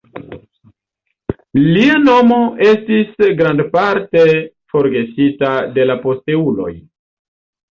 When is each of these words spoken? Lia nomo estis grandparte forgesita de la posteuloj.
Lia 1.75 1.97
nomo 2.05 2.39
estis 2.69 3.13
grandparte 3.41 4.25
forgesita 4.75 5.53
de 5.77 5.87
la 5.91 6.01
posteuloj. 6.09 6.75